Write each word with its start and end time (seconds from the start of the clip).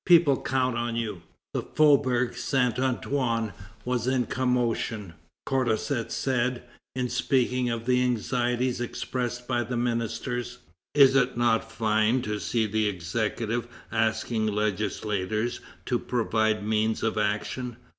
People 0.03 0.41
count 0.41 0.75
on 0.75 0.95
you." 0.95 1.21
The 1.53 1.61
Faubourg 1.61 2.33
Saint 2.35 2.79
Antoine 2.79 3.53
was 3.85 4.07
in 4.07 4.25
commotion. 4.25 5.13
Condorcet 5.45 6.11
said, 6.11 6.63
in 6.95 7.07
speaking 7.07 7.69
of 7.69 7.85
the 7.85 8.01
anxieties 8.01 8.81
expressed 8.81 9.47
by 9.47 9.61
the 9.63 9.77
ministers: 9.77 10.57
"Is 10.95 11.15
it 11.15 11.37
not 11.37 11.71
fine 11.71 12.23
to 12.23 12.39
see 12.39 12.65
the 12.65 12.87
Executive 12.87 13.67
asking 13.91 14.47
legislators 14.47 15.59
to 15.85 15.99
provide 15.99 16.65
means 16.65 17.03
of 17.03 17.15
action! 17.19 17.77